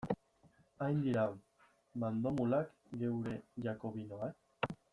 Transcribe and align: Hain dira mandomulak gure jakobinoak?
Hain 0.85 1.03
dira 1.03 1.25
mandomulak 2.05 2.73
gure 3.05 3.37
jakobinoak? 3.69 4.77